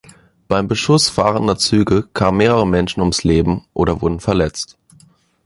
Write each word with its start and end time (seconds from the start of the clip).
Beim 0.47 0.67
Beschuss 0.67 1.09
fahrender 1.09 1.59
Züge 1.59 2.09
kamen 2.15 2.37
mehrere 2.39 2.65
Menschen 2.65 3.01
ums 3.01 3.23
Leben 3.23 3.65
oder 3.75 4.01
wurden 4.01 4.19
verletzt. 4.19 4.79